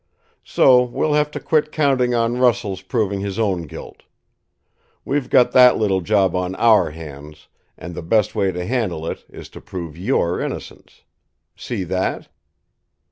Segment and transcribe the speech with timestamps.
[0.43, 4.01] So we'll have to quit counting on Russell's proving his own guilt.
[5.05, 9.23] We've got that little job on our hands, and the best way to handle it
[9.29, 11.03] is to prove your innocence.
[11.55, 12.29] See that?"